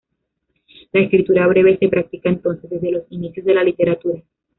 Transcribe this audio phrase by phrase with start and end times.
[0.93, 4.23] La escritura breve se practica, entonces, desde los inicios de la literatura.